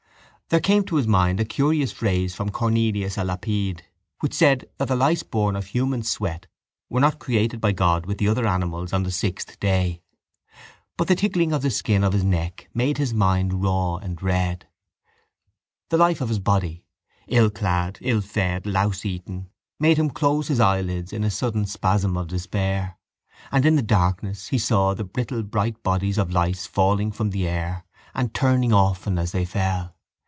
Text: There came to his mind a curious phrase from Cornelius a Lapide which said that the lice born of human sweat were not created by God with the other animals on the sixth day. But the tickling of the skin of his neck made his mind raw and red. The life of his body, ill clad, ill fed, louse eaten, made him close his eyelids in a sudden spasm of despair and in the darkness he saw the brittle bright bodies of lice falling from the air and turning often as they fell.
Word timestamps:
There 0.51 0.59
came 0.59 0.83
to 0.87 0.97
his 0.97 1.07
mind 1.07 1.39
a 1.39 1.45
curious 1.45 1.93
phrase 1.93 2.35
from 2.35 2.49
Cornelius 2.49 3.17
a 3.17 3.23
Lapide 3.23 3.83
which 4.19 4.33
said 4.33 4.69
that 4.79 4.89
the 4.89 4.97
lice 4.97 5.23
born 5.23 5.55
of 5.55 5.67
human 5.67 6.03
sweat 6.03 6.45
were 6.89 6.99
not 6.99 7.19
created 7.19 7.61
by 7.61 7.71
God 7.71 8.05
with 8.05 8.17
the 8.17 8.27
other 8.27 8.45
animals 8.45 8.91
on 8.91 9.03
the 9.03 9.11
sixth 9.11 9.57
day. 9.61 10.01
But 10.97 11.07
the 11.07 11.15
tickling 11.15 11.53
of 11.53 11.61
the 11.61 11.69
skin 11.69 12.03
of 12.03 12.11
his 12.11 12.25
neck 12.25 12.67
made 12.73 12.97
his 12.97 13.13
mind 13.13 13.63
raw 13.63 13.95
and 13.95 14.21
red. 14.21 14.67
The 15.89 15.95
life 15.95 16.19
of 16.19 16.27
his 16.27 16.39
body, 16.39 16.83
ill 17.27 17.49
clad, 17.49 17.99
ill 18.01 18.19
fed, 18.19 18.65
louse 18.65 19.05
eaten, 19.05 19.49
made 19.79 19.95
him 19.95 20.09
close 20.09 20.49
his 20.49 20.59
eyelids 20.59 21.13
in 21.13 21.23
a 21.23 21.31
sudden 21.31 21.65
spasm 21.65 22.17
of 22.17 22.27
despair 22.27 22.97
and 23.53 23.65
in 23.65 23.77
the 23.77 23.81
darkness 23.81 24.49
he 24.49 24.57
saw 24.57 24.93
the 24.93 25.05
brittle 25.05 25.43
bright 25.43 25.81
bodies 25.81 26.17
of 26.17 26.33
lice 26.33 26.67
falling 26.67 27.09
from 27.13 27.29
the 27.29 27.47
air 27.47 27.85
and 28.13 28.33
turning 28.33 28.73
often 28.73 29.17
as 29.17 29.31
they 29.31 29.45
fell. 29.45 29.95